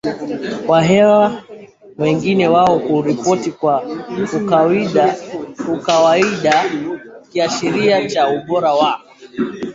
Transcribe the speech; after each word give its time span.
wa 0.67 0.81
hewa 0.81 1.43
Wengi 1.97 2.45
wao 2.47 2.77
huripoti 2.79 3.51
kwa 3.51 3.83
ukawaida 5.75 6.65
Kiashiria 7.33 8.07
cha 8.09 8.27
Ubora 8.29 8.73
wa 8.73 9.01